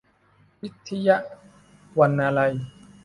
[0.67, 1.17] ฤทธิยะ
[1.99, 2.53] วรรณาลัย